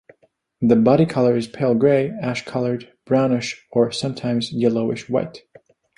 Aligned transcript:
The 0.63 0.75
body 0.75 1.05
color 1.05 1.37
is 1.37 1.45
pale-grey, 1.45 2.09
ash-colored, 2.19 2.91
brownish 3.05 3.67
or 3.69 3.91
sometimes 3.91 4.51
yellowish-white. 4.51 5.43